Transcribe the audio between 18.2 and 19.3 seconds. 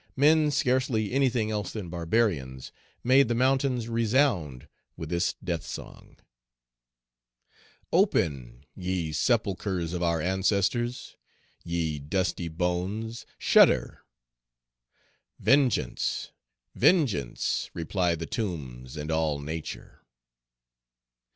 tombs and